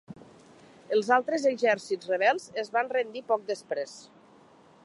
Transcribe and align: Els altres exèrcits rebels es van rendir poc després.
Els 0.97 1.11
altres 1.17 1.45
exèrcits 1.51 2.11
rebels 2.13 2.49
es 2.65 2.73
van 2.79 2.93
rendir 2.97 3.25
poc 3.31 3.49
després. 3.55 3.99